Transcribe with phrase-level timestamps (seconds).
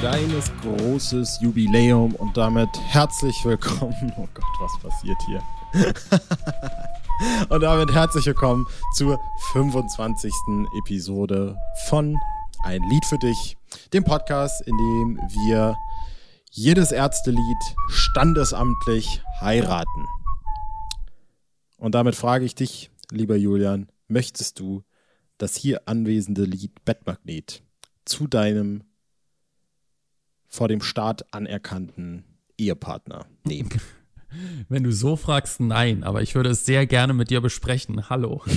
[0.00, 3.94] kleines, großes Jubiläum und damit herzlich willkommen.
[4.16, 5.42] Oh Gott, was passiert hier?
[7.50, 9.20] und damit herzlich willkommen zur
[9.52, 10.32] 25.
[10.78, 11.54] Episode
[11.84, 12.16] von
[12.64, 13.58] Ein Lied für dich,
[13.92, 15.76] dem Podcast, in dem wir
[16.50, 20.06] jedes Ärztelied standesamtlich heiraten.
[21.76, 24.82] Und damit frage ich dich, lieber Julian, möchtest du
[25.36, 27.62] das hier anwesende Lied Bettmagnet
[28.06, 28.84] zu deinem
[30.50, 32.24] vor dem Staat anerkannten
[32.58, 33.70] Ehepartner nehmen?
[34.68, 38.10] Wenn du so fragst, nein, aber ich würde es sehr gerne mit dir besprechen.
[38.10, 38.42] Hallo.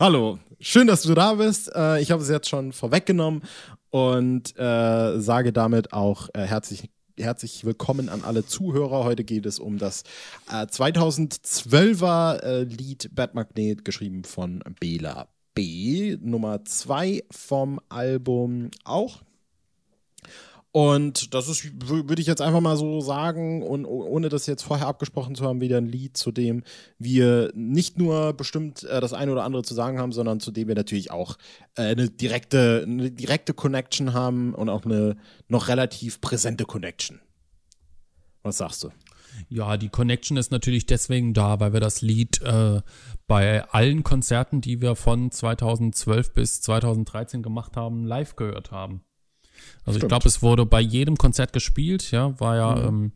[0.00, 1.72] Hallo, schön, dass du da bist.
[1.74, 3.42] Äh, ich habe es jetzt schon vorweggenommen
[3.90, 9.04] und äh, sage damit auch äh, herzlich, herzlich willkommen an alle Zuhörer.
[9.04, 10.02] Heute geht es um das
[10.50, 16.16] äh, 2012er äh, Lied Bad Magnet, geschrieben von Bela B.
[16.20, 19.22] Nummer 2 vom Album auch
[20.74, 24.86] und das ist, würde ich jetzt einfach mal so sagen, und ohne das jetzt vorher
[24.86, 26.62] abgesprochen zu haben, wieder ein Lied, zu dem
[26.98, 30.68] wir nicht nur bestimmt äh, das eine oder andere zu sagen haben, sondern zu dem
[30.68, 31.36] wir natürlich auch
[31.76, 37.20] äh, eine direkte, eine direkte Connection haben und auch eine noch relativ präsente Connection.
[38.42, 38.88] Was sagst du?
[39.50, 42.80] Ja, die Connection ist natürlich deswegen da, weil wir das Lied äh,
[43.26, 49.02] bei allen Konzerten, die wir von 2012 bis 2013 gemacht haben, live gehört haben.
[49.84, 50.04] Also Stimmt.
[50.04, 52.88] ich glaube, es wurde bei jedem Konzert gespielt, ja, war ja mhm.
[52.88, 53.12] ähm,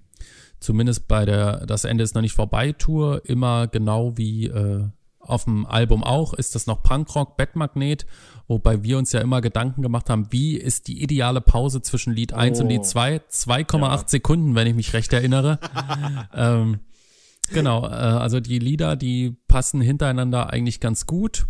[0.60, 4.88] zumindest bei der Das Ende ist noch nicht vorbei Tour immer genau wie äh,
[5.20, 8.06] auf dem Album auch, ist das noch Punkrock, Bettmagnet,
[8.46, 12.32] wobei wir uns ja immer Gedanken gemacht haben, wie ist die ideale Pause zwischen Lied
[12.32, 12.62] 1 oh.
[12.62, 13.22] und Lied 2?
[13.30, 14.02] 2,8 ja.
[14.06, 15.58] Sekunden, wenn ich mich recht erinnere.
[16.34, 16.80] ähm,
[17.52, 21.46] genau, äh, also die Lieder, die passen hintereinander eigentlich ganz gut.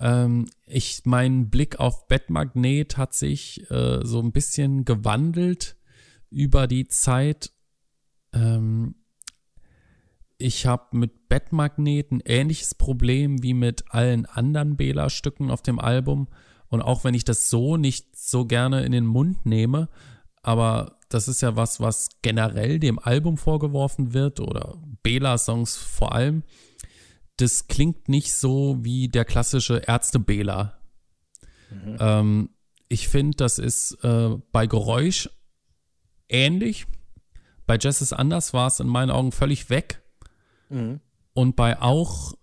[0.00, 5.76] Ähm, ich, mein Blick auf Bettmagnet hat sich äh, so ein bisschen gewandelt
[6.30, 7.52] über die Zeit.
[8.32, 8.94] Ähm,
[10.38, 16.28] ich habe mit Bettmagnet ein ähnliches Problem wie mit allen anderen Bela-Stücken auf dem Album.
[16.68, 19.88] Und auch wenn ich das so nicht so gerne in den Mund nehme,
[20.42, 26.42] aber das ist ja was, was generell dem Album vorgeworfen wird oder Bela-Songs vor allem
[27.38, 30.78] das klingt nicht so wie der klassische Ärzte-Bela.
[31.70, 31.96] Mhm.
[32.00, 32.50] Ähm,
[32.88, 35.30] ich finde, das ist äh, bei Geräusch
[36.28, 36.86] ähnlich.
[37.66, 40.02] Bei Jazz ist anders war es in meinen Augen völlig weg.
[40.68, 41.00] Mhm.
[41.34, 42.34] Und bei auch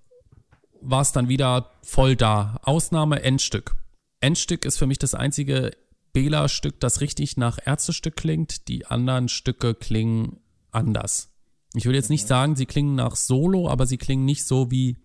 [0.81, 2.59] war es dann wieder voll da.
[2.63, 3.75] Ausnahme Endstück.
[4.21, 5.71] Endstück ist für mich das einzige
[6.13, 8.67] Bela-Stück, das richtig nach Ärztestück klingt.
[8.67, 10.39] Die anderen Stücke klingen
[10.71, 11.34] anders.
[11.75, 14.97] Ich will jetzt nicht sagen, sie klingen nach Solo, aber sie klingen nicht so wie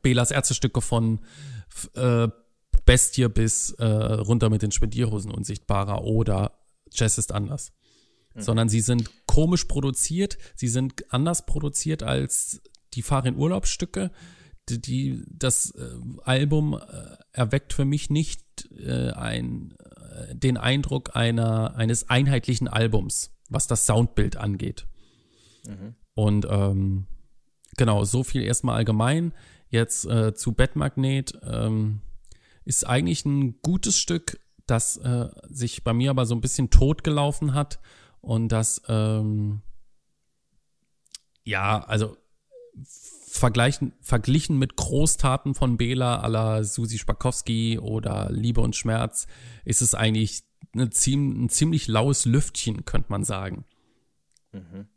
[0.00, 1.20] Belas Ärztestücke von
[1.94, 2.28] äh,
[2.84, 6.58] Bestie bis äh, runter mit den Spendierhosen unsichtbarer oder
[6.90, 7.72] Jazz ist anders.
[8.34, 8.40] Mhm.
[8.40, 12.62] Sondern sie sind komisch produziert, sie sind anders produziert als
[12.94, 14.10] die Fahren Urlaubsstücke.
[14.68, 21.16] Die, die, das äh, Album äh, erweckt für mich nicht äh, ein, äh, den Eindruck
[21.16, 24.86] einer, eines einheitlichen Albums, was das Soundbild angeht.
[25.68, 25.94] Mhm.
[26.14, 27.06] Und ähm,
[27.76, 29.32] genau, so viel erstmal allgemein.
[29.70, 32.00] Jetzt äh, zu Bettmagnet ähm,
[32.64, 37.54] ist eigentlich ein gutes Stück, das äh, sich bei mir aber so ein bisschen totgelaufen
[37.54, 37.78] hat
[38.20, 39.62] und das ähm,
[41.44, 42.16] ja, also
[42.82, 49.26] vergleichen, verglichen mit Großtaten von Bela à la Susi Spakowski oder Liebe und Schmerz
[49.64, 50.42] ist es eigentlich
[50.74, 53.64] eine, ein ziemlich laues Lüftchen, könnte man sagen.
[54.52, 54.88] Mhm.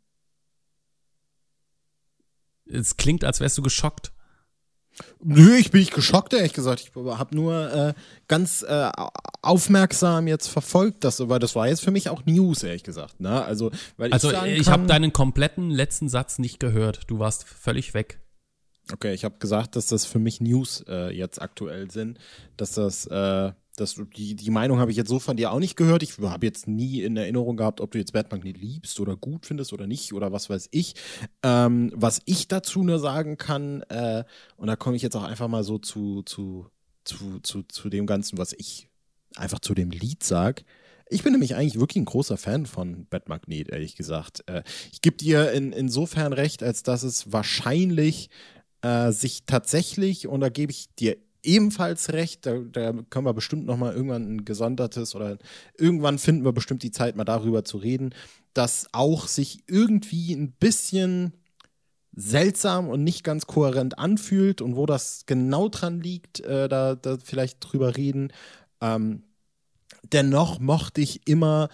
[2.72, 4.12] Es klingt, als wärst du geschockt.
[5.22, 6.80] Nö, ich bin nicht geschockt, ehrlich gesagt.
[6.80, 7.94] Ich habe nur äh,
[8.28, 8.90] ganz äh,
[9.40, 13.20] aufmerksam jetzt verfolgt, das, weil das war jetzt für mich auch News, ehrlich gesagt.
[13.20, 13.42] Ne?
[13.42, 17.02] Also, weil also ich, ich habe deinen kompletten letzten Satz nicht gehört.
[17.06, 18.20] Du warst völlig weg.
[18.92, 22.18] Okay, ich habe gesagt, dass das für mich News äh, jetzt aktuell sind,
[22.56, 23.06] dass das
[23.82, 26.02] äh, das, die, die Meinung habe ich jetzt so von dir auch nicht gehört.
[26.02, 29.72] Ich habe jetzt nie in Erinnerung gehabt, ob du jetzt Batmagnet liebst oder gut findest
[29.72, 30.94] oder nicht oder was weiß ich.
[31.42, 34.24] Ähm, was ich dazu nur sagen kann, äh,
[34.56, 36.68] und da komme ich jetzt auch einfach mal so zu, zu,
[37.04, 38.88] zu, zu, zu dem Ganzen, was ich
[39.36, 40.64] einfach zu dem Lied sage.
[41.08, 44.44] Ich bin nämlich eigentlich wirklich ein großer Fan von Batmagnet, ehrlich gesagt.
[44.46, 44.62] Äh,
[44.92, 48.30] ich gebe dir in, insofern recht, als dass es wahrscheinlich
[48.82, 52.46] äh, sich tatsächlich, und da gebe ich dir ebenfalls recht.
[52.46, 55.38] Da, da können wir bestimmt noch mal irgendwann ein gesondertes oder
[55.78, 58.14] irgendwann finden wir bestimmt die Zeit, mal darüber zu reden,
[58.54, 61.32] dass auch sich irgendwie ein bisschen
[62.14, 67.16] seltsam und nicht ganz kohärent anfühlt und wo das genau dran liegt, äh, da, da
[67.22, 68.32] vielleicht drüber reden.
[68.80, 69.22] Ähm,
[70.12, 71.68] dennoch mochte ich immer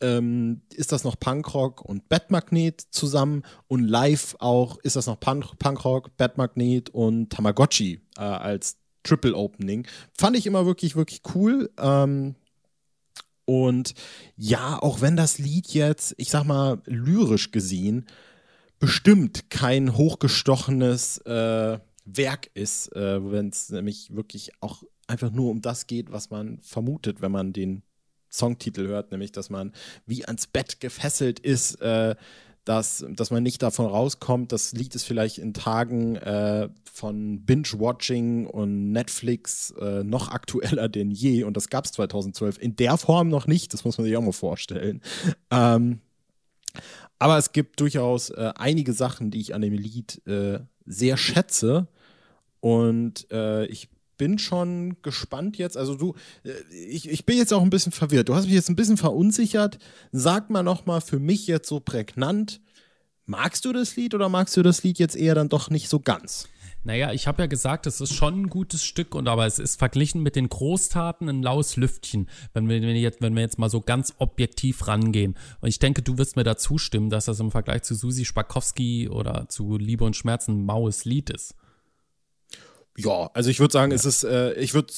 [0.00, 5.58] ähm, ist das noch Punkrock und Batmagnet zusammen und live auch ist das noch Punk
[5.58, 9.86] Punkrock, Batmagnet und Tamagotchi äh, als Triple Opening.
[10.12, 11.70] Fand ich immer wirklich, wirklich cool.
[11.78, 12.34] Ähm,
[13.44, 13.94] und
[14.36, 18.06] ja, auch wenn das Lied jetzt, ich sag mal, lyrisch gesehen,
[18.78, 25.60] bestimmt kein hochgestochenes äh, Werk ist, äh, wenn es nämlich wirklich auch einfach nur um
[25.60, 27.82] das geht, was man vermutet, wenn man den
[28.30, 29.72] Songtitel hört, nämlich dass man
[30.06, 32.16] wie ans Bett gefesselt ist, äh,
[32.64, 34.52] dass, dass man nicht davon rauskommt.
[34.52, 41.10] Das Lied ist vielleicht in Tagen äh, von Binge-Watching und Netflix äh, noch aktueller denn
[41.10, 41.44] je.
[41.44, 43.72] Und das gab es 2012 in der Form noch nicht.
[43.72, 45.00] Das muss man sich auch mal vorstellen.
[45.50, 46.00] Ähm,
[47.18, 51.88] aber es gibt durchaus äh, einige Sachen, die ich an dem Lied äh, sehr schätze.
[52.60, 55.76] Und äh, ich bin schon gespannt jetzt.
[55.76, 56.14] Also du,
[56.44, 58.28] äh, ich, ich bin jetzt auch ein bisschen verwirrt.
[58.28, 59.78] Du hast mich jetzt ein bisschen verunsichert.
[60.12, 62.60] Sag mal noch mal für mich jetzt so prägnant,
[63.26, 66.00] magst du das Lied oder magst du das Lied jetzt eher dann doch nicht so
[66.00, 66.48] ganz?
[66.84, 69.78] Naja, ich habe ja gesagt, es ist schon ein gutes Stück und aber es ist
[69.78, 73.70] verglichen mit den Großtaten ein laues Lüftchen, wenn wir, wenn, jetzt, wenn wir jetzt mal
[73.70, 75.36] so ganz objektiv rangehen.
[75.60, 79.08] Und ich denke, du wirst mir da zustimmen, dass das im Vergleich zu Susi Spakowski
[79.08, 81.54] oder zu Liebe und Schmerzen ein maues Lied ist.
[82.96, 83.96] Ja, also ich würde sagen, ja.
[83.96, 84.92] es ist, äh, ich würde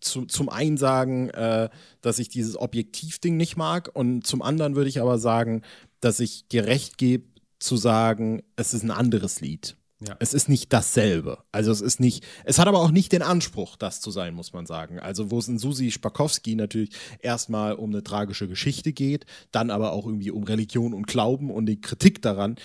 [0.00, 1.68] zu, zum einen sagen, äh,
[2.00, 5.62] dass ich dieses Objektiv-Ding nicht mag und zum anderen würde ich aber sagen,
[6.00, 7.24] dass ich dir recht gebe,
[7.58, 9.76] zu sagen, es ist ein anderes Lied.
[10.06, 10.16] Ja.
[10.18, 11.38] Es ist nicht dasselbe.
[11.52, 14.54] Also es ist nicht, es hat aber auch nicht den Anspruch, das zu sein, muss
[14.54, 14.98] man sagen.
[14.98, 19.92] Also wo es in Susi Spakowski natürlich erstmal um eine tragische Geschichte geht, dann aber
[19.92, 22.56] auch irgendwie um Religion und Glauben und die Kritik daran,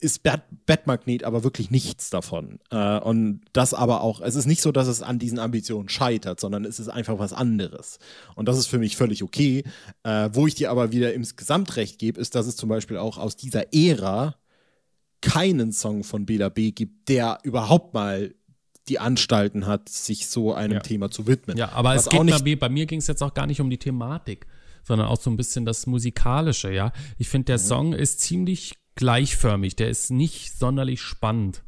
[0.00, 2.58] ist Bat Batmagnet aber wirklich nichts davon.
[2.70, 6.40] Äh, und das aber auch, es ist nicht so, dass es an diesen Ambitionen scheitert,
[6.40, 7.98] sondern es ist einfach was anderes.
[8.34, 9.64] Und das ist für mich völlig okay.
[10.02, 13.18] Äh, wo ich dir aber wieder ins Gesamtrecht gebe, ist, dass es zum Beispiel auch
[13.18, 14.36] aus dieser Ära
[15.20, 18.34] keinen Song von Bela B gibt, der überhaupt mal
[18.88, 20.80] die Anstalten hat, sich so einem ja.
[20.80, 21.56] Thema zu widmen.
[21.56, 23.68] Ja, aber was es geht bei, bei mir ging es jetzt auch gar nicht um
[23.70, 24.46] die Thematik,
[24.82, 26.92] sondern auch so ein bisschen das Musikalische, ja.
[27.18, 27.62] Ich finde, der mhm.
[27.62, 31.62] Song ist ziemlich gleichförmig, der ist nicht sonderlich spannend.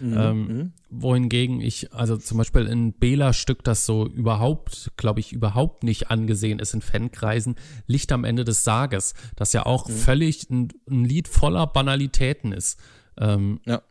[0.00, 0.16] Mhm.
[0.16, 0.72] Ähm, mhm.
[0.90, 6.60] wohingegen ich, also zum Beispiel ein Bela-Stück, das so überhaupt, glaube ich, überhaupt nicht angesehen
[6.60, 9.92] ist in Fankreisen, Licht am Ende des Sarges, das ja auch mhm.
[9.92, 12.78] völlig ein, ein, Lied voller Banalitäten ist.
[13.18, 13.82] Ähm, ja.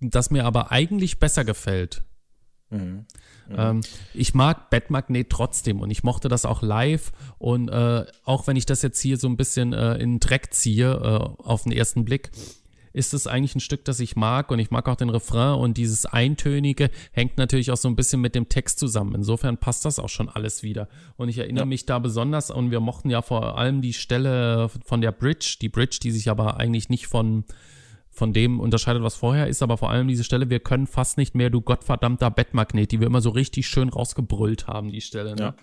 [0.00, 2.02] Das mir aber eigentlich besser gefällt.
[2.70, 3.06] Mhm.
[3.48, 3.56] Mhm.
[3.58, 3.80] Ähm,
[4.14, 8.66] ich mag Batmagnet trotzdem und ich mochte das auch live und äh, auch wenn ich
[8.66, 12.04] das jetzt hier so ein bisschen äh, in den Dreck ziehe, äh, auf den ersten
[12.04, 12.30] Blick,
[12.92, 15.76] ist es eigentlich ein Stück, das ich mag und ich mag auch den Refrain und
[15.76, 19.14] dieses Eintönige hängt natürlich auch so ein bisschen mit dem Text zusammen.
[19.14, 20.88] Insofern passt das auch schon alles wieder.
[21.16, 21.66] Und ich erinnere ja.
[21.66, 25.68] mich da besonders und wir mochten ja vor allem die Stelle von der Bridge, die
[25.68, 27.44] Bridge, die sich aber eigentlich nicht von
[28.18, 31.34] von dem unterscheidet, was vorher ist, aber vor allem diese Stelle, wir können fast nicht
[31.34, 35.34] mehr, du gottverdammter Bettmagnet, die wir immer so richtig schön rausgebrüllt haben, die Stelle.
[35.34, 35.42] Ne?
[35.42, 35.54] Ja.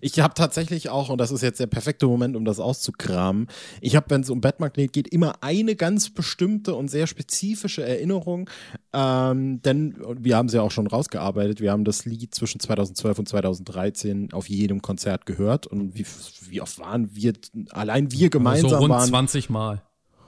[0.00, 3.48] Ich habe tatsächlich auch, und das ist jetzt der perfekte Moment, um das auszukramen,
[3.80, 8.48] ich habe, wenn es um Bettmagnet geht, immer eine ganz bestimmte und sehr spezifische Erinnerung,
[8.92, 13.18] ähm, denn wir haben es ja auch schon rausgearbeitet, wir haben das Lied zwischen 2012
[13.18, 16.06] und 2013 auf jedem Konzert gehört und wie,
[16.48, 17.34] wie oft waren wir,
[17.70, 19.82] allein wir gemeinsam so rund waren 20 Mal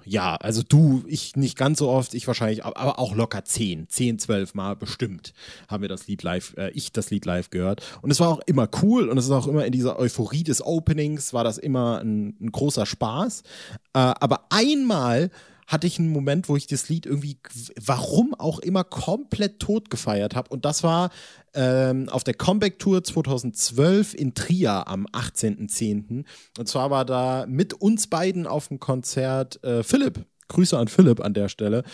[0.08, 4.18] ja, also du, ich nicht ganz so oft, ich wahrscheinlich, aber auch locker zehn, zehn,
[4.18, 5.34] zwölf Mal bestimmt
[5.68, 7.82] haben wir das Lied live, äh, ich das Lied live gehört.
[8.00, 10.64] Und es war auch immer cool und es ist auch immer in dieser Euphorie des
[10.64, 13.42] Openings, war das immer ein, ein großer Spaß.
[13.92, 15.30] Äh, aber einmal
[15.68, 17.38] hatte ich einen Moment, wo ich das Lied irgendwie,
[17.78, 20.48] warum auch immer, komplett tot gefeiert habe.
[20.48, 21.10] Und das war
[21.54, 26.24] ähm, auf der Comeback Tour 2012 in Trier am 18.10.
[26.58, 30.24] Und zwar war da mit uns beiden auf dem Konzert äh, Philipp.
[30.48, 31.84] Grüße an Philipp an der Stelle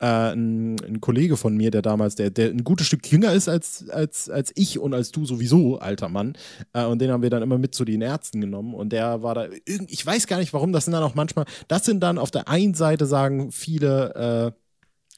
[0.00, 3.48] äh, ein, ein, Kollege von mir, der damals, der, der ein gutes Stück jünger ist
[3.48, 6.36] als, als, als ich und als du sowieso, alter Mann.
[6.72, 8.74] Äh, und den haben wir dann immer mit zu den Ärzten genommen.
[8.74, 11.84] Und der war da, ich weiß gar nicht warum, das sind dann auch manchmal, das
[11.84, 14.60] sind dann auf der einen Seite sagen viele, äh,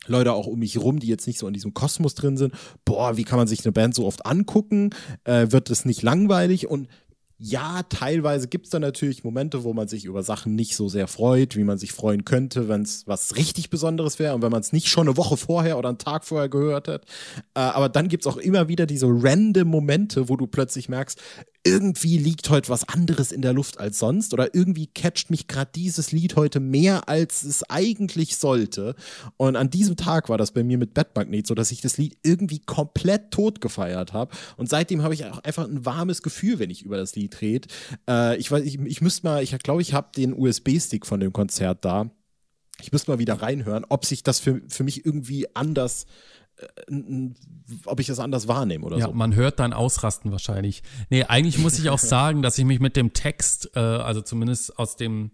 [0.08, 2.54] Leute auch um mich rum, die jetzt nicht so in diesem Kosmos drin sind.
[2.84, 4.90] Boah, wie kann man sich eine Band so oft angucken?
[5.24, 6.68] Äh, wird es nicht langweilig?
[6.68, 6.88] Und
[7.38, 11.06] ja, teilweise gibt es da natürlich Momente, wo man sich über Sachen nicht so sehr
[11.06, 14.62] freut, wie man sich freuen könnte, wenn es was richtig Besonderes wäre und wenn man
[14.62, 17.04] es nicht schon eine Woche vorher oder einen Tag vorher gehört hat.
[17.54, 21.20] Äh, aber dann gibt es auch immer wieder diese random Momente, wo du plötzlich merkst,
[21.66, 25.70] irgendwie liegt heute was anderes in der Luft als sonst oder irgendwie catcht mich gerade
[25.74, 28.94] dieses Lied heute mehr, als es eigentlich sollte.
[29.36, 32.18] Und an diesem Tag war das bei mir mit Bettmagnet so, dass ich das Lied
[32.22, 34.34] irgendwie komplett tot gefeiert habe.
[34.56, 37.66] Und seitdem habe ich auch einfach ein warmes Gefühl, wenn ich über das Lied rede.
[38.08, 41.32] Äh, ich weiß, ich, ich müsste mal, ich glaube, ich habe den USB-Stick von dem
[41.32, 42.08] Konzert da.
[42.80, 46.06] Ich müsste mal wieder reinhören, ob sich das für, für mich irgendwie anders
[47.84, 49.12] ob ich das anders wahrnehme oder ja, so.
[49.12, 50.82] man hört dann Ausrasten wahrscheinlich.
[51.10, 54.78] Nee, eigentlich muss ich auch sagen, dass ich mich mit dem Text, äh, also zumindest
[54.78, 55.32] aus dem,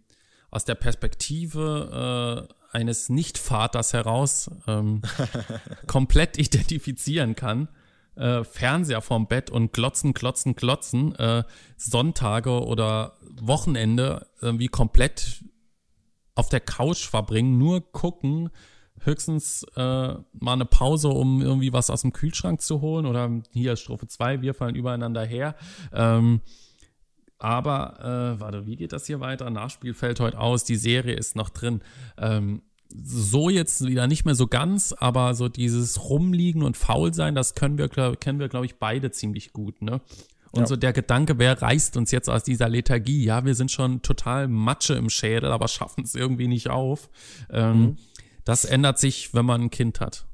[0.51, 5.03] aus der Perspektive äh, eines Nicht-Vaters heraus ähm,
[5.87, 7.69] komplett identifizieren kann.
[8.15, 11.45] Äh, Fernseher vorm Bett und glotzen, glotzen, glotzen, äh,
[11.77, 15.45] Sonntage oder Wochenende irgendwie komplett
[16.35, 18.51] auf der Couch verbringen, nur gucken,
[19.05, 23.77] höchstens äh, mal eine Pause, um irgendwie was aus dem Kühlschrank zu holen oder hier
[23.77, 25.55] Strophe 2, wir fallen übereinander her.
[25.93, 26.41] Ähm,
[27.39, 29.51] aber, äh, warte, wie geht das hier weiter?
[29.51, 31.81] Nachspiel fällt heute aus, die Serie ist noch drin.
[32.17, 32.63] Ähm,
[32.95, 37.55] so jetzt wieder nicht mehr so ganz, aber so dieses Rumliegen und faul sein, das
[37.55, 40.01] können wir, kennen wir, glaube ich, beide ziemlich gut, ne?
[40.53, 40.67] Und ja.
[40.67, 43.25] so der Gedanke, wer reißt uns jetzt aus dieser Lethargie?
[43.25, 47.09] Ja, wir sind schon total Matsche im Schädel, aber schaffen es irgendwie nicht auf.
[47.51, 47.97] Ähm, mhm.
[48.45, 50.27] Das ändert sich, wenn man ein Kind hat.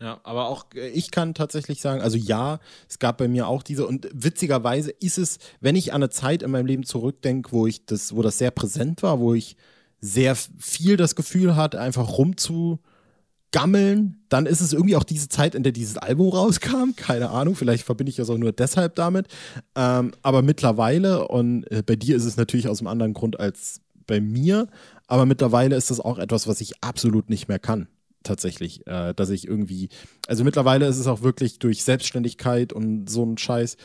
[0.00, 2.58] Ja, aber auch äh, ich kann tatsächlich sagen, also ja,
[2.88, 6.42] es gab bei mir auch diese und witzigerweise ist es, wenn ich an eine Zeit
[6.42, 9.56] in meinem Leben zurückdenke, wo ich das, wo das sehr präsent war, wo ich
[10.00, 15.62] sehr viel das Gefühl hatte, einfach rumzugammeln, dann ist es irgendwie auch diese Zeit, in
[15.62, 16.90] der dieses Album rauskam.
[16.96, 19.28] Keine Ahnung, vielleicht verbinde ich das auch nur deshalb damit.
[19.74, 23.80] Ähm, aber mittlerweile, und äh, bei dir ist es natürlich aus einem anderen Grund als
[24.06, 24.68] bei mir,
[25.06, 27.88] aber mittlerweile ist das auch etwas, was ich absolut nicht mehr kann.
[28.22, 29.90] Tatsächlich, äh, dass ich irgendwie,
[30.26, 33.76] also mittlerweile ist es auch wirklich durch Selbstständigkeit und so ein Scheiß,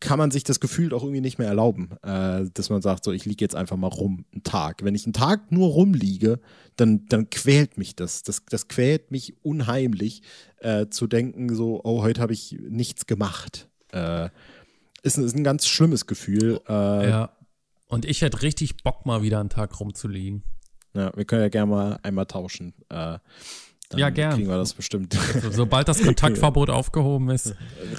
[0.00, 3.12] kann man sich das Gefühl auch irgendwie nicht mehr erlauben, äh, dass man sagt, so,
[3.12, 4.84] ich liege jetzt einfach mal rum, einen Tag.
[4.84, 6.38] Wenn ich einen Tag nur rumliege,
[6.76, 8.22] dann, dann quält mich das.
[8.22, 10.22] Das, das quält mich unheimlich,
[10.58, 13.68] äh, zu denken, so, oh, heute habe ich nichts gemacht.
[13.92, 14.28] Äh,
[15.02, 16.60] ist, ist ein ganz schlimmes Gefühl.
[16.68, 17.30] Äh, ja.
[17.88, 20.42] Und ich hätte richtig Bock, mal wieder einen Tag rumzuliegen.
[20.94, 22.74] Ja, wir können ja gerne mal einmal tauschen.
[22.88, 23.18] Äh,
[23.96, 24.34] ja, gern.
[24.34, 25.16] Kriegen wir das bestimmt.
[25.34, 27.54] Also, sobald das Kontaktverbot aufgehoben ist.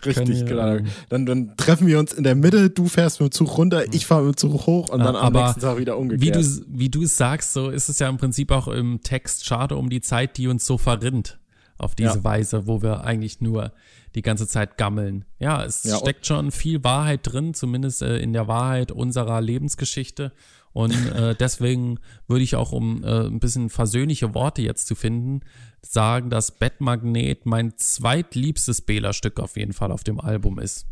[0.06, 0.78] Richtig, genau.
[1.10, 4.06] Dann, dann, treffen wir uns in der Mitte, du fährst mit dem Zug runter, ich
[4.06, 6.38] fahre mit dem Zug hoch und dann am nächsten Tag wieder umgekehrt.
[6.38, 9.46] Wie du, wie du es sagst, so ist es ja im Prinzip auch im Text
[9.46, 11.40] schade um die Zeit, die uns so verrinnt.
[11.80, 12.24] Auf diese ja.
[12.24, 13.72] Weise, wo wir eigentlich nur
[14.14, 15.26] die ganze Zeit gammeln.
[15.40, 20.34] Ja, es ja, steckt schon viel Wahrheit drin, zumindest äh, in der Wahrheit unserer Lebensgeschichte.
[20.74, 25.40] Und äh, deswegen würde ich auch, um äh, ein bisschen versöhnliche Worte jetzt zu finden,
[25.82, 30.86] sagen, dass Bettmagnet mein zweitliebstes Bela-Stück auf jeden Fall auf dem Album ist.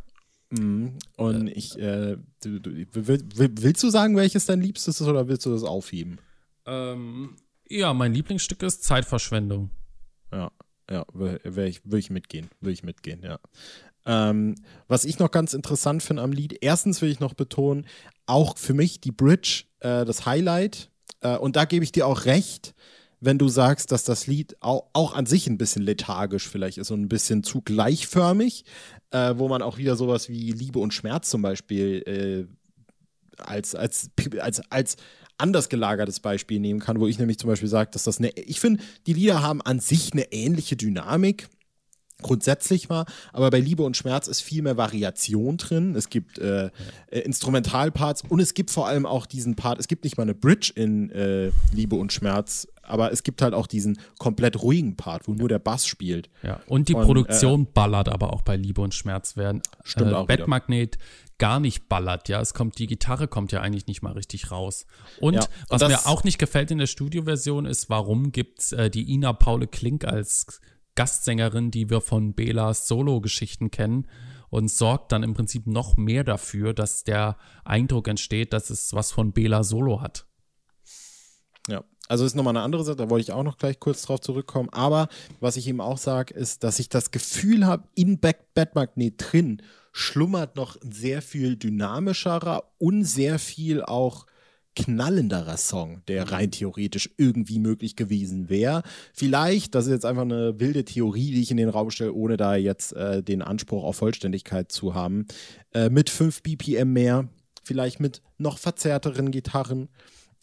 [0.49, 0.97] Mhm.
[1.17, 5.51] Und ich, äh, du, du, willst du sagen, welches dein Liebstes ist oder willst du
[5.51, 6.19] das aufheben?
[6.65, 7.35] Ähm,
[7.69, 9.69] ja, mein Lieblingsstück ist Zeitverschwendung.
[10.31, 10.51] Ja,
[10.89, 13.39] ja, würde ich, will ich mitgehen, würde ich mitgehen, ja.
[14.05, 14.55] Ähm,
[14.87, 17.85] was ich noch ganz interessant finde am Lied, erstens will ich noch betonen,
[18.25, 20.89] auch für mich die Bridge äh, das Highlight.
[21.21, 22.73] Äh, und da gebe ich dir auch recht,
[23.19, 26.91] wenn du sagst, dass das Lied auch, auch an sich ein bisschen lethargisch vielleicht ist
[26.91, 28.63] und ein bisschen zu gleichförmig,
[29.11, 34.09] äh, wo man auch wieder sowas wie Liebe und Schmerz zum Beispiel äh, als, als,
[34.39, 34.97] als, als
[35.37, 38.59] anders gelagertes Beispiel nehmen kann, wo ich nämlich zum Beispiel sage, dass das eine, ich
[38.59, 41.47] finde, die Lieder haben an sich eine ähnliche Dynamik
[42.21, 45.95] grundsätzlich mal, aber bei Liebe und Schmerz ist viel mehr Variation drin.
[45.95, 46.71] Es gibt äh,
[47.11, 50.33] äh, Instrumentalparts und es gibt vor allem auch diesen Part, es gibt nicht mal eine
[50.33, 55.27] Bridge in äh, Liebe und Schmerz, aber es gibt halt auch diesen komplett ruhigen Part,
[55.27, 56.29] wo nur der Bass spielt.
[56.41, 59.61] Ja, und die und, Produktion äh, ballert aber auch bei Liebe und Schmerz werden.
[59.83, 60.25] Stimmt äh, auch.
[60.25, 60.97] Bettmagnet
[61.37, 62.41] gar nicht ballert, ja.
[62.41, 64.85] Es kommt, die Gitarre kommt ja eigentlich nicht mal richtig raus.
[65.19, 69.11] Und ja, was mir auch nicht gefällt in der Studioversion ist, warum gibt's äh, die
[69.11, 70.61] Ina Paule Klink als
[70.95, 74.07] Gastsängerin, die wir von Belas Solo-Geschichten kennen
[74.49, 79.11] und sorgt dann im Prinzip noch mehr dafür, dass der Eindruck entsteht, dass es was
[79.11, 80.25] von Bela Solo hat.
[81.67, 84.21] Ja, also ist nochmal eine andere Sache, da wollte ich auch noch gleich kurz drauf
[84.21, 84.69] zurückkommen.
[84.71, 89.15] Aber was ich ihm auch sage, ist, dass ich das Gefühl habe, in Bad Magnet
[89.17, 89.61] drin
[89.97, 94.27] schlummert noch sehr viel dynamischerer und sehr viel auch
[94.75, 98.83] knallenderer Song, der rein theoretisch irgendwie möglich gewesen wäre.
[99.11, 102.37] Vielleicht, das ist jetzt einfach eine wilde Theorie, die ich in den Raum stelle, ohne
[102.37, 105.25] da jetzt äh, den Anspruch auf Vollständigkeit zu haben,
[105.73, 107.27] äh, mit 5 BPM mehr,
[107.63, 109.89] vielleicht mit noch verzerrteren Gitarren,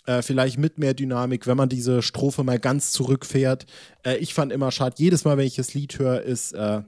[0.07, 3.67] äh, vielleicht mit mehr Dynamik, wenn man diese Strophe mal ganz zurückfährt.
[4.05, 6.83] Äh, ich fand immer schade, jedes Mal, wenn ich das Lied höre, ist äh,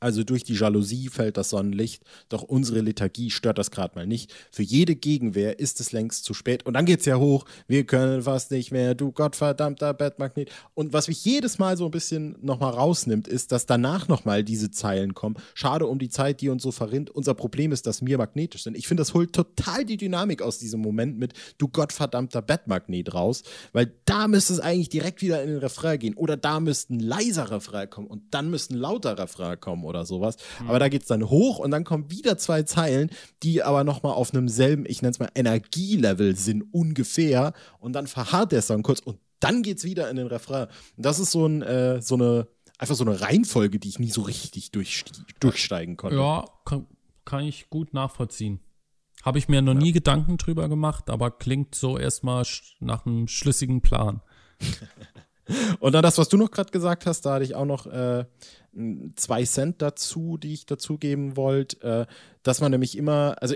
[0.00, 4.32] Also durch die Jalousie fällt das Sonnenlicht, doch unsere Lethargie stört das gerade mal nicht.
[4.50, 6.66] Für jede Gegenwehr ist es längst zu spät.
[6.66, 10.50] Und dann geht's ja hoch, wir können fast nicht mehr, du gottverdammter Bettmagnet.
[10.74, 14.70] Und was mich jedes Mal so ein bisschen nochmal rausnimmt, ist, dass danach nochmal diese
[14.70, 15.36] Zeilen kommen.
[15.54, 17.10] Schade um die Zeit, die uns so verrinnt.
[17.10, 18.76] Unser Problem ist, dass wir magnetisch sind.
[18.76, 23.42] Ich finde, das holt total die Dynamik aus diesem Moment mit, du gottverdammter Bettmagnet raus,
[23.72, 26.14] weil da müsste es eigentlich direkt wieder in den Refrain gehen.
[26.14, 30.04] Oder da müsste ein leiser Refrain kommen und dann müsste ein lauter Refrain kommen oder
[30.06, 30.36] sowas.
[30.60, 30.68] Mhm.
[30.68, 33.10] Aber da geht es dann hoch und dann kommen wieder zwei Zeilen,
[33.42, 37.52] die aber nochmal auf einem selben, ich nenne es mal Energielevel sind ungefähr.
[37.78, 40.68] Und dann verharrt der Song kurz und dann geht es wieder in den Refrain.
[40.96, 44.10] Und das ist so, ein, äh, so eine, einfach so eine Reihenfolge, die ich nie
[44.10, 45.04] so richtig durch,
[45.40, 46.16] durchsteigen konnte.
[46.16, 46.86] Ja, kann,
[47.24, 48.60] kann ich gut nachvollziehen.
[49.22, 49.80] Habe ich mir noch ja.
[49.80, 52.44] nie Gedanken drüber gemacht, aber klingt so erstmal
[52.80, 54.20] nach einem schlüssigen Plan.
[55.80, 58.24] Und dann das, was du noch gerade gesagt hast, da hatte ich auch noch äh,
[59.16, 62.12] zwei Cent dazu, die ich dazugeben wollte, äh,
[62.42, 63.54] dass man nämlich immer, also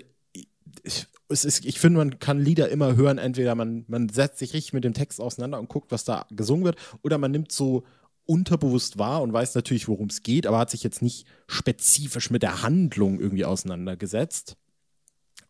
[0.83, 4.73] ich, ist, ich finde, man kann Lieder immer hören, entweder man, man setzt sich richtig
[4.73, 7.85] mit dem Text auseinander und guckt, was da gesungen wird, oder man nimmt so
[8.27, 12.43] unterbewusst wahr und weiß natürlich, worum es geht, aber hat sich jetzt nicht spezifisch mit
[12.43, 14.57] der Handlung irgendwie auseinandergesetzt.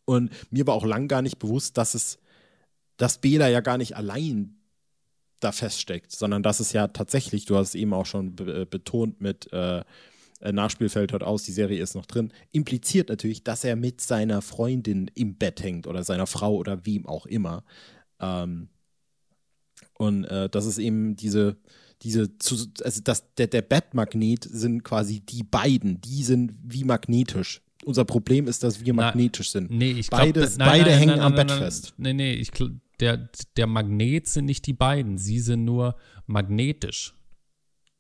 [0.07, 2.19] Und mir war auch lang gar nicht bewusst, dass es,
[2.97, 4.60] dass Bela ja gar nicht allein
[5.41, 8.65] da feststeckt, sondern dass es ja tatsächlich, du hast es eben auch schon be äh,
[8.65, 9.83] betont mit äh,
[10.41, 14.43] äh, Nachspielfeld hört aus, die Serie ist noch drin, impliziert natürlich, dass er mit seiner
[14.43, 17.65] Freundin im Bett hängt oder seiner Frau oder wem auch immer.
[18.21, 18.69] Ähm,
[19.95, 21.59] und äh, das ist eben diese,
[22.03, 22.31] diese,
[22.83, 27.61] also das, der, der Bettmagnet sind quasi die beiden, die sind wie magnetisch.
[27.85, 29.71] Unser Problem ist, dass wir magnetisch sind.
[29.71, 31.95] Nee, ich glaub, beide, nein, beide nein, hängen nein, am Bett fest.
[31.97, 32.51] Nee, nee, ich,
[33.01, 37.15] der, der Magnet sind nicht die beiden, sie sind nur magnetisch.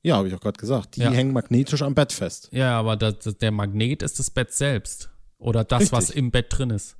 [0.03, 0.97] Ja, habe ich auch gerade gesagt.
[0.97, 1.11] Die ja.
[1.11, 2.49] hängen magnetisch am Bett fest.
[2.53, 5.11] Ja, aber das, der Magnet ist das Bett selbst.
[5.39, 5.93] Oder das, Richtig.
[5.93, 6.97] was im Bett drin ist.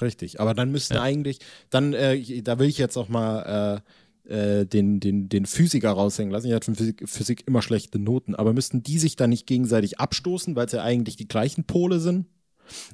[0.00, 1.02] Richtig, aber dann müssten ja.
[1.02, 1.38] eigentlich,
[1.70, 3.82] dann, äh, da will ich jetzt auch mal
[4.26, 6.48] äh, äh, den, den, den Physiker raushängen lassen.
[6.48, 9.98] Ich hatte für Physik, Physik immer schlechte Noten, aber müssten die sich dann nicht gegenseitig
[9.98, 12.26] abstoßen, weil es ja eigentlich die gleichen Pole sind?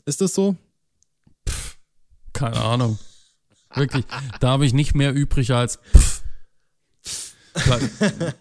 [0.05, 0.57] Ist das so?
[1.49, 1.79] Pff,
[2.33, 2.99] keine Ahnung.
[3.75, 4.05] Wirklich,
[4.41, 6.23] da habe ich nicht mehr übrig als pff.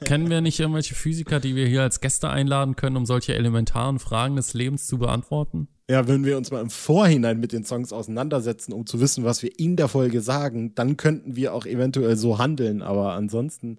[0.05, 3.99] Kennen wir nicht irgendwelche Physiker, die wir hier als Gäste einladen können, um solche elementaren
[3.99, 5.67] Fragen des Lebens zu beantworten?
[5.89, 9.43] Ja, wenn wir uns mal im Vorhinein mit den Songs auseinandersetzen, um zu wissen, was
[9.43, 12.81] wir in der Folge sagen, dann könnten wir auch eventuell so handeln.
[12.81, 13.77] Aber ansonsten,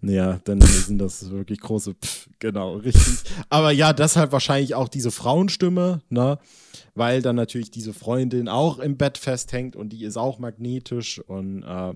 [0.00, 3.30] naja, dann sind das wirklich große, Pff, genau, richtig.
[3.48, 6.38] Aber ja, deshalb wahrscheinlich auch diese Frauenstimme, ne?
[6.94, 11.62] Weil dann natürlich diese Freundin auch im Bett festhängt und die ist auch magnetisch und
[11.62, 11.94] äh,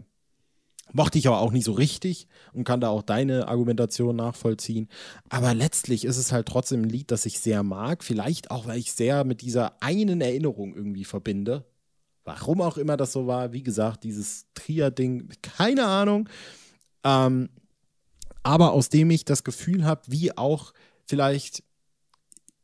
[0.92, 4.88] Mochte ich aber auch nicht so richtig und kann da auch deine Argumentation nachvollziehen.
[5.29, 8.03] Aber letztlich ist es halt trotzdem ein Lied, das ich sehr mag.
[8.03, 11.64] Vielleicht auch, weil ich sehr mit dieser einen Erinnerung irgendwie verbinde.
[12.24, 13.53] Warum auch immer das so war.
[13.53, 16.29] Wie gesagt, dieses Trier-Ding, keine Ahnung.
[17.05, 17.51] Ähm,
[18.42, 20.72] aber aus dem ich das Gefühl habe, wie auch
[21.07, 21.62] vielleicht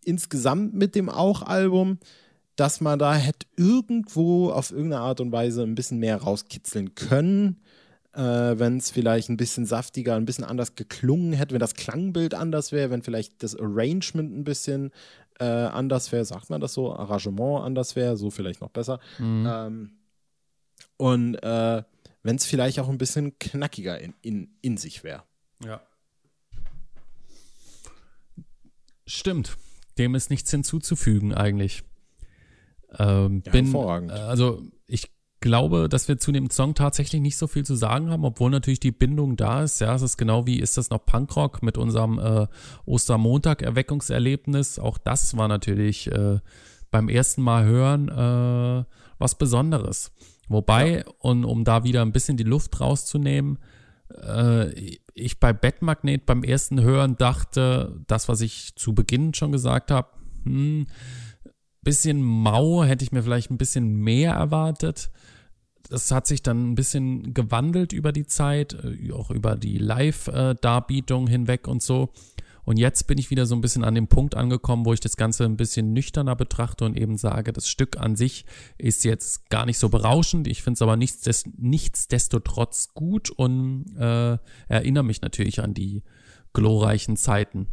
[0.05, 1.99] insgesamt mit dem Auch-Album,
[2.57, 7.61] dass man da hätte irgendwo auf irgendeine Art und Weise ein bisschen mehr rauskitzeln können
[8.15, 12.35] äh, wenn es vielleicht ein bisschen saftiger, ein bisschen anders geklungen hätte, wenn das Klangbild
[12.35, 14.93] anders wäre, wenn vielleicht das Arrangement ein bisschen
[15.41, 19.01] äh, anders wäre, sagt man das so, Arrangement anders wäre, so vielleicht noch besser.
[19.19, 19.47] Mhm.
[19.49, 19.91] Ähm,
[20.97, 21.83] und äh,
[22.23, 25.25] wenn es vielleicht auch ein bisschen knackiger in, in, in sich wäre.
[25.65, 25.83] Ja.
[29.07, 29.57] Stimmt.
[29.99, 31.83] Dem ist nichts hinzuzufügen eigentlich.
[32.99, 34.13] Ähm, ja, bin, hervorragend.
[34.13, 35.11] Also ich
[35.45, 38.81] glaube, dass wir zu dem Song tatsächlich nicht so viel zu sagen haben, obwohl natürlich
[38.81, 39.79] die Bindung da ist.
[39.81, 42.47] Ja, es ist genau wie, ist das noch Punkrock mit unserem äh,
[42.87, 44.79] Ostermontag-Erweckungserlebnis?
[44.79, 46.41] Auch das war natürlich äh,
[46.91, 48.85] beim ersten Mal hören äh,
[49.19, 50.13] was Besonderes.
[50.49, 51.05] Wobei, ja.
[51.19, 53.59] und um da wieder ein bisschen die Luft rauszunehmen,
[54.23, 54.73] äh,
[55.13, 60.09] ich bei Bettmagnet beim ersten Hören dachte, das, was ich zu Beginn schon gesagt habe,
[60.45, 60.87] hm,
[61.83, 65.11] bisschen mau, hätte ich mir vielleicht ein bisschen mehr erwartet
[65.89, 71.27] das hat sich dann ein bisschen gewandelt über die Zeit, äh, auch über die Live-Darbietung
[71.27, 72.11] hinweg und so.
[72.65, 75.17] Und jetzt bin ich wieder so ein bisschen an dem Punkt angekommen, wo ich das
[75.17, 78.47] Ganze ein bisschen nüchterner betrachte und eben sage, das Stück an sich
[78.79, 80.49] ist jetzt gar nicht so berauschend.
[80.49, 86.03] Ich finde es aber nichtsdest nichtsdestotrotz gut und äh, erinnere mich natürlich an die
[86.55, 87.69] glorreichen Zeiten.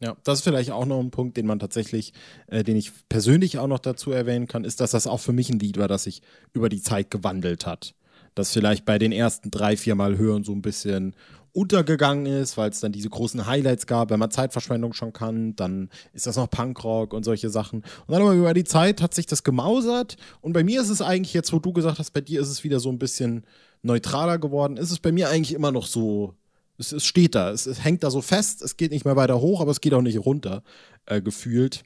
[0.00, 2.12] Ja, das ist vielleicht auch noch ein Punkt, den man tatsächlich,
[2.46, 5.50] äh, den ich persönlich auch noch dazu erwähnen kann, ist, dass das auch für mich
[5.50, 7.94] ein Lied war, das sich über die Zeit gewandelt hat.
[8.36, 11.16] Das vielleicht bei den ersten drei, vier Mal hören so ein bisschen
[11.52, 14.10] untergegangen ist, weil es dann diese großen Highlights gab.
[14.10, 17.80] Wenn man Zeitverschwendung schon kann, dann ist das noch Punkrock und solche Sachen.
[17.80, 20.16] Und dann aber über die Zeit hat sich das gemausert.
[20.40, 22.62] Und bei mir ist es eigentlich jetzt, wo du gesagt hast, bei dir ist es
[22.62, 23.44] wieder so ein bisschen
[23.82, 26.34] neutraler geworden, ist es bei mir eigentlich immer noch so.
[26.78, 29.40] Es, es steht da, es, es, hängt da so fest, es geht nicht mehr weiter
[29.40, 30.62] hoch, aber es geht auch nicht runter,
[31.06, 31.82] äh, gefühlt.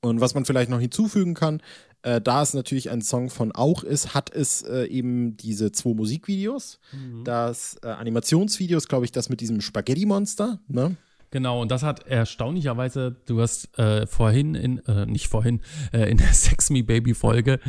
[0.00, 1.62] Und was man vielleicht noch hinzufügen kann,
[2.02, 5.94] äh, da es natürlich ein Song von Auch ist, hat es äh, eben diese zwei
[5.94, 6.78] Musikvideos.
[6.92, 7.24] Mhm.
[7.24, 10.96] Das äh, Animationsvideo ist, glaube ich, das mit diesem Spaghetti-Monster, ne?
[11.32, 15.60] Genau, und das hat erstaunlicherweise, du hast äh, vorhin in, äh, nicht vorhin,
[15.92, 17.60] äh, in der Sex Me Baby Folge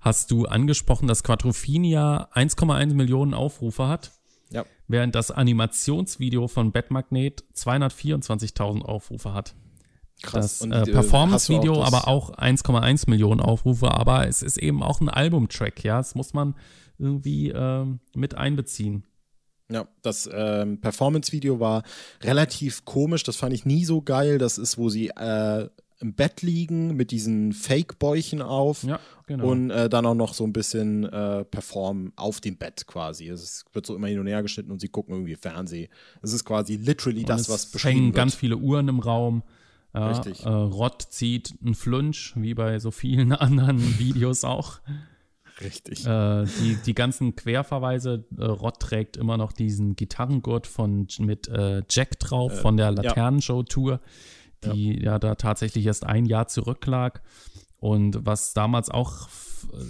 [0.00, 4.12] hast du angesprochen, dass Quadrophenia 1,1 Millionen Aufrufe hat.
[4.50, 4.64] Ja.
[4.86, 9.54] Während das Animationsvideo von Batmagnet 224.000 Aufrufe hat.
[10.22, 10.58] Krass.
[10.58, 15.08] Das äh, äh Performance-Video aber auch 1,1 Millionen Aufrufe, aber es ist eben auch ein
[15.08, 15.98] Albumtrack, ja.
[15.98, 16.54] Das muss man
[16.98, 19.04] irgendwie äh, mit einbeziehen.
[19.70, 21.82] Ja, das ähm, Performance-Video war
[22.22, 24.38] relativ komisch, das fand ich nie so geil.
[24.38, 25.68] Das ist, wo sie äh,
[26.00, 29.48] im Bett liegen mit diesen Fake-Bäuchen auf ja, genau.
[29.48, 33.28] und äh, dann auch noch so ein bisschen äh, performen auf dem Bett quasi.
[33.28, 35.88] Es wird so immer hin und her geschnitten und sie gucken irgendwie Fernsehen.
[36.22, 38.16] Es ist quasi literally und das, was beschrieben hängen wird.
[38.16, 39.42] ganz viele Uhren im Raum.
[39.94, 40.44] Ja, Richtig.
[40.44, 44.80] Äh, Rott zieht einen Flunsch, wie bei so vielen anderen Videos auch.
[45.60, 46.06] Richtig.
[46.06, 51.82] Äh, die, die ganzen Querverweise, äh, Rott trägt immer noch diesen Gitarrengurt von, mit äh,
[51.90, 54.00] Jack drauf äh, von der Laternenshow-Tour,
[54.64, 55.12] die ja.
[55.12, 55.18] ja.
[55.18, 57.22] da tatsächlich erst ein Jahr zurücklag.
[57.80, 59.28] Und was damals auch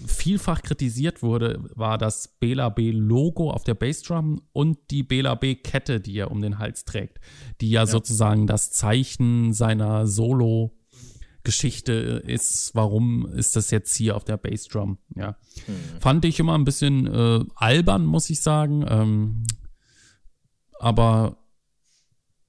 [0.07, 5.54] vielfach kritisiert wurde, war das Bela B Logo auf der Bassdrum und die Bela B
[5.54, 7.18] Kette, die er um den Hals trägt,
[7.61, 7.87] die ja, ja.
[7.87, 10.74] sozusagen das Zeichen seiner Solo
[11.44, 15.37] Geschichte ist, warum ist das jetzt hier auf der Bassdrum, ja.
[15.66, 16.00] Mhm.
[16.00, 18.85] Fand ich immer ein bisschen äh, albern, muss ich sagen.
[18.87, 19.46] Ähm,
[20.78, 21.38] aber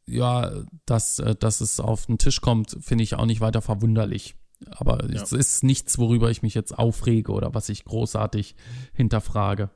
[0.09, 0.51] ja,
[0.85, 4.35] dass, äh, dass es auf den Tisch kommt, finde ich auch nicht weiter verwunderlich.
[4.71, 5.21] Aber ja.
[5.21, 8.55] es ist nichts, worüber ich mich jetzt aufrege oder was ich großartig
[8.93, 9.69] hinterfrage.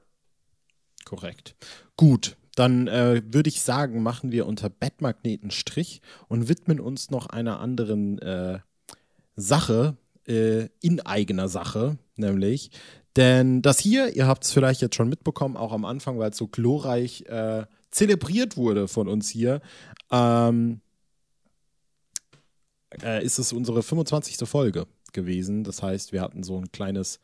[1.05, 1.55] Korrekt.
[1.95, 7.27] Gut, dann äh, würde ich sagen, machen wir unter Bettmagneten Strich und widmen uns noch
[7.27, 8.59] einer anderen äh,
[9.35, 12.71] Sache, äh, in eigener Sache, nämlich.
[13.15, 16.37] Denn das hier, ihr habt es vielleicht jetzt schon mitbekommen, auch am Anfang, weil es
[16.37, 19.61] so glorreich äh, zelebriert wurde von uns hier,
[20.11, 20.81] ähm,
[23.01, 24.47] äh, ist es unsere 25.
[24.47, 25.63] Folge gewesen.
[25.63, 27.19] Das heißt, wir hatten so ein kleines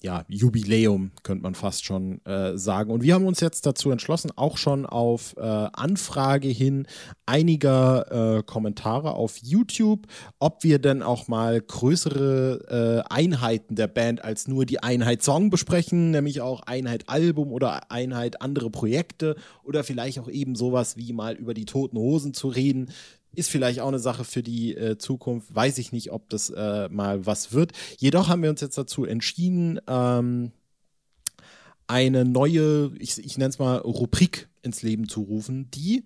[0.00, 2.92] ja, Jubiläum, könnte man fast schon äh, sagen.
[2.92, 6.86] Und wir haben uns jetzt dazu entschlossen, auch schon auf äh, Anfrage hin
[7.26, 10.06] einiger äh, Kommentare auf YouTube,
[10.38, 15.50] ob wir denn auch mal größere äh, Einheiten der Band als nur die Einheit Song
[15.50, 19.34] besprechen, nämlich auch Einheit Album oder Einheit andere Projekte
[19.64, 22.90] oder vielleicht auch eben sowas wie mal über die Toten Hosen zu reden
[23.34, 25.54] ist vielleicht auch eine Sache für die äh, Zukunft.
[25.54, 27.72] Weiß ich nicht, ob das äh, mal was wird.
[27.98, 30.52] Jedoch haben wir uns jetzt dazu entschieden, ähm,
[31.86, 36.04] eine neue, ich, ich nenne es mal Rubrik ins Leben zu rufen, die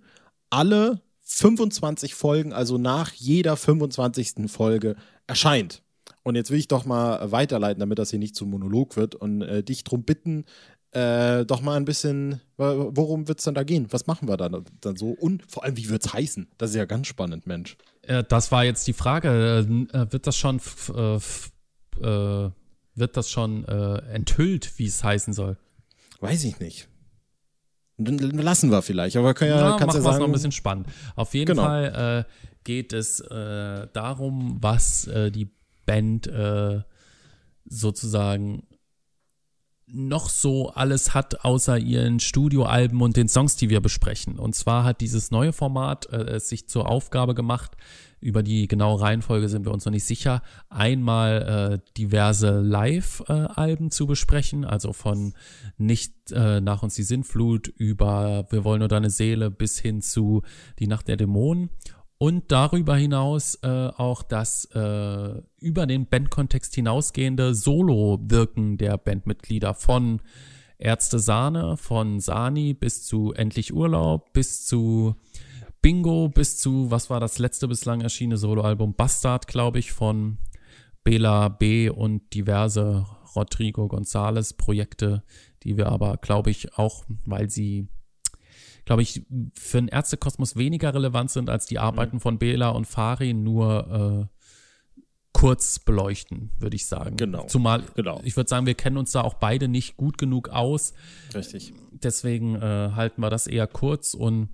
[0.50, 4.50] alle 25 Folgen, also nach jeder 25.
[4.50, 5.82] Folge erscheint.
[6.22, 9.42] Und jetzt will ich doch mal weiterleiten, damit das hier nicht zum Monolog wird und
[9.42, 10.44] äh, dich darum bitten,
[10.92, 13.86] äh, doch mal ein bisschen, worum wird es dann da gehen?
[13.90, 15.08] Was machen wir dann, dann so?
[15.08, 16.48] Und vor allem, wie wird es heißen?
[16.58, 17.76] Das ist ja ganz spannend, Mensch.
[18.02, 19.64] Äh, das war jetzt die Frage.
[19.66, 20.60] Äh, äh wird das schon,
[20.94, 21.16] äh,
[22.06, 22.50] äh,
[22.94, 25.56] wird das schon enthüllt, wie es heißen soll?
[26.20, 26.88] Weiß ich nicht.
[27.96, 30.18] Lassen wir vielleicht, aber kann ja, ja kannst ja sagen.
[30.18, 30.88] noch ein bisschen spannend.
[31.16, 31.62] Auf jeden genau.
[31.62, 32.26] Fall
[32.64, 35.48] geht es darum, was die
[35.86, 36.30] Band
[37.64, 38.66] sozusagen
[39.92, 44.38] noch so alles hat, außer ihren Studioalben und den Songs, die wir besprechen.
[44.38, 47.76] Und zwar hat dieses neue Format äh, es sich zur Aufgabe gemacht,
[48.20, 53.90] über die genaue Reihenfolge sind wir uns noch nicht sicher, einmal äh, diverse Live-Alben äh,
[53.90, 55.34] zu besprechen, also von
[55.76, 60.42] nicht äh, nach uns die Sinnflut über Wir wollen nur deine Seele bis hin zu
[60.78, 61.70] Die Nacht der Dämonen
[62.22, 70.22] und darüber hinaus äh, auch das äh, über den Bandkontext hinausgehende Solo-Wirken der Bandmitglieder von
[70.78, 75.16] Ärzte Sahne, von Sani bis zu Endlich Urlaub, bis zu
[75.80, 78.94] Bingo, bis zu, was war das letzte bislang erschienene Soloalbum?
[78.94, 80.38] Bastard, glaube ich, von
[81.02, 81.88] Bela B.
[81.88, 83.04] und diverse
[83.34, 85.24] Rodrigo González Projekte,
[85.64, 87.88] die wir aber, glaube ich, auch, weil sie
[88.84, 89.22] glaube ich,
[89.54, 92.20] für den Ärztekosmos weniger relevant sind als die Arbeiten mhm.
[92.20, 94.38] von Bela und Fari, nur äh,
[95.32, 97.16] kurz beleuchten, würde ich sagen.
[97.16, 97.46] Genau.
[97.46, 98.20] Zumal, genau.
[98.24, 100.92] ich würde sagen, wir kennen uns da auch beide nicht gut genug aus.
[101.34, 101.72] Richtig.
[101.92, 104.48] Deswegen äh, halten wir das eher kurz und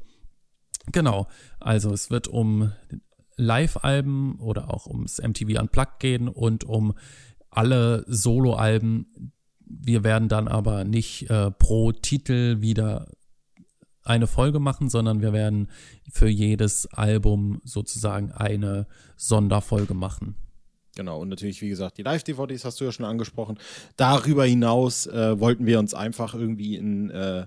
[0.92, 1.26] Genau.
[1.60, 2.72] Also es wird um
[3.36, 6.94] Live-Alben oder auch ums MTV Unplugged gehen und um
[7.50, 9.32] alle Solo-Alben.
[9.64, 13.08] Wir werden dann aber nicht äh, pro Titel wieder
[14.08, 15.68] eine Folge machen, sondern wir werden
[16.10, 20.34] für jedes Album sozusagen eine Sonderfolge machen.
[20.96, 23.58] Genau, und natürlich, wie gesagt, die Live-DVDs hast du ja schon angesprochen.
[23.96, 27.46] Darüber hinaus äh, wollten wir uns einfach irgendwie in äh,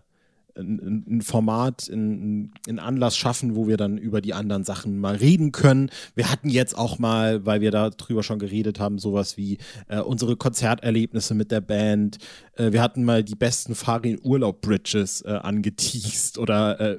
[0.57, 5.15] ein, ein Format, ein, ein Anlass schaffen, wo wir dann über die anderen Sachen mal
[5.15, 5.89] reden können.
[6.15, 10.35] Wir hatten jetzt auch mal, weil wir darüber schon geredet haben, sowas wie äh, unsere
[10.35, 12.17] Konzerterlebnisse mit der Band.
[12.55, 16.93] Äh, wir hatten mal die besten Farin Urlaub Bridges äh, angeteased oder äh,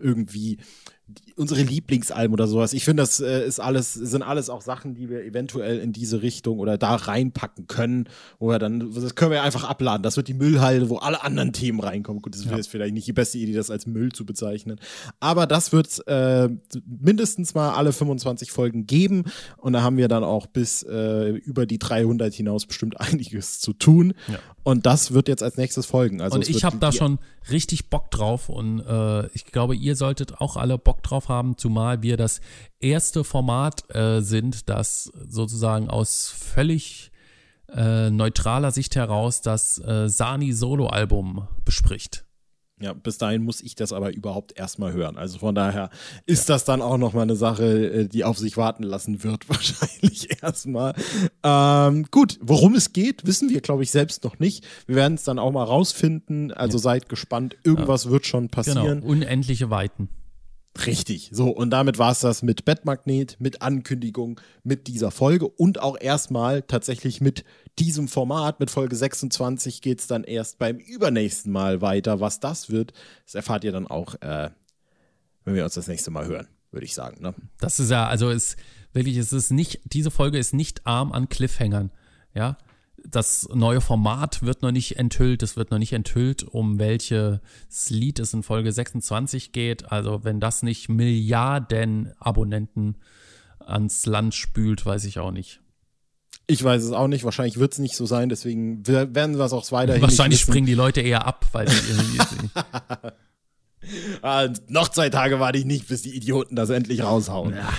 [1.36, 2.72] unsere Lieblingsalben oder sowas.
[2.72, 6.22] Ich finde, das äh, ist alles, sind alles auch Sachen, die wir eventuell in diese
[6.22, 10.02] Richtung oder da reinpacken können, wo wir dann, das können wir einfach abladen.
[10.02, 12.22] Das wird die Müllhalde, wo alle anderen Themen reinkommen.
[12.22, 12.64] Gut, das wäre ja.
[12.68, 14.78] vielleicht nicht die beste Idee, das als Müll zu bezeichnen.
[15.20, 16.48] Aber das wird äh,
[16.84, 19.24] mindestens mal alle 25 Folgen geben.
[19.56, 23.72] Und da haben wir dann auch bis äh, über die 300 hinaus bestimmt einiges zu
[23.72, 24.14] tun.
[24.28, 24.38] Ja.
[24.64, 26.20] Und das wird jetzt als nächstes folgen.
[26.20, 27.18] Also und ich habe da schon
[27.50, 32.02] richtig Bock drauf und äh, ich glaube, ihr solltet auch alle Bock drauf haben, zumal
[32.02, 32.40] wir das
[32.80, 37.12] erste Format äh, sind, das sozusagen aus völlig
[37.74, 42.24] äh, neutraler Sicht heraus das äh, Sani Solo-Album bespricht.
[42.82, 45.16] Ja, bis dahin muss ich das aber überhaupt erstmal hören.
[45.16, 45.88] Also von daher
[46.26, 46.56] ist ja.
[46.56, 50.92] das dann auch nochmal eine Sache, äh, die auf sich warten lassen wird, wahrscheinlich erstmal.
[51.44, 54.66] Ähm, gut, worum es geht, wissen wir, glaube ich, selbst noch nicht.
[54.86, 56.50] Wir werden es dann auch mal rausfinden.
[56.50, 56.82] Also ja.
[56.82, 57.56] seid gespannt.
[57.62, 58.10] Irgendwas ja.
[58.10, 59.00] wird schon passieren.
[59.00, 60.08] Genau, unendliche Weiten.
[60.86, 61.30] Richtig.
[61.32, 66.00] So, und damit war es das mit Bettmagnet, mit Ankündigung, mit dieser Folge und auch
[66.00, 67.44] erstmal tatsächlich mit
[67.78, 68.58] diesem Format.
[68.58, 72.20] Mit Folge 26 geht es dann erst beim übernächsten Mal weiter.
[72.20, 72.92] Was das wird,
[73.26, 74.50] das erfahrt ihr dann auch, äh,
[75.44, 77.22] wenn wir uns das nächste Mal hören, würde ich sagen.
[77.22, 77.34] Ne?
[77.60, 78.56] Das ist ja, also ist
[78.94, 81.90] wirklich, es ist nicht, diese Folge ist nicht arm an Cliffhangern.
[82.34, 82.56] Ja,
[83.08, 85.42] das neue Format wird noch nicht enthüllt.
[85.42, 87.40] Es wird noch nicht enthüllt, um welches
[87.88, 89.90] Lied es in Folge 26 geht.
[89.90, 92.96] Also wenn das nicht Milliarden Abonnenten
[93.60, 95.60] ans Land spült, weiß ich auch nicht.
[96.46, 97.24] Ich weiß es auch nicht.
[97.24, 98.28] Wahrscheinlich wird es nicht so sein.
[98.28, 102.50] Deswegen werden wir es auch weiterhin Wahrscheinlich springen die Leute eher ab, weil sie irgendwie
[104.22, 107.54] ah, noch zwei Tage warte ich nicht, bis die Idioten das endlich raushauen.
[107.54, 107.72] Ja.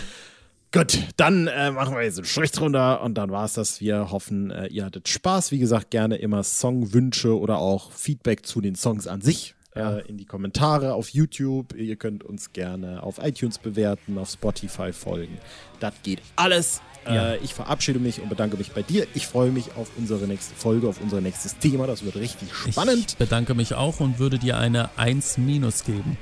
[0.74, 3.80] Gut, dann äh, machen wir jetzt einen Strich drunter und dann war es das.
[3.80, 5.52] Wir hoffen, äh, ihr hattet Spaß.
[5.52, 10.18] Wie gesagt, gerne immer Songwünsche oder auch Feedback zu den Songs an sich äh, in
[10.18, 11.76] die Kommentare auf YouTube.
[11.76, 15.38] Ihr könnt uns gerne auf iTunes bewerten, auf Spotify folgen.
[15.80, 16.82] Das geht alles.
[17.06, 17.34] Ja.
[17.34, 19.06] Äh, ich verabschiede mich und bedanke mich bei dir.
[19.14, 21.86] Ich freue mich auf unsere nächste Folge, auf unser nächstes Thema.
[21.86, 23.12] Das wird richtig spannend.
[23.12, 26.18] Ich bedanke mich auch und würde dir eine 1 minus geben.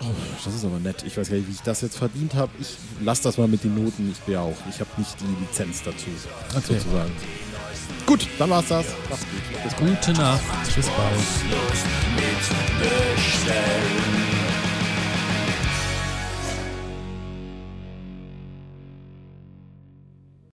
[0.00, 0.04] Oh,
[0.44, 1.02] das ist aber nett.
[1.06, 2.52] Ich weiß gar nicht, wie ich das jetzt verdient habe.
[2.60, 4.10] Ich lasse das mal mit den Noten.
[4.12, 4.56] Ich bin ja auch.
[4.68, 6.06] Ich habe nicht die Lizenz dazu,
[6.50, 6.60] okay.
[6.74, 7.12] sozusagen.
[8.04, 8.86] Gut, dann war's das.
[9.10, 9.62] Macht's gut.
[9.62, 10.42] Bis Gute Nacht.
[10.74, 11.16] Bis bald.